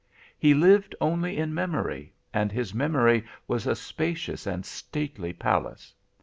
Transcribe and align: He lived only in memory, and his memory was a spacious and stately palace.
He 0.35 0.55
lived 0.55 0.95
only 0.99 1.37
in 1.37 1.53
memory, 1.53 2.15
and 2.33 2.51
his 2.51 2.73
memory 2.73 3.23
was 3.47 3.67
a 3.67 3.75
spacious 3.75 4.47
and 4.47 4.65
stately 4.65 5.31
palace. 5.31 5.93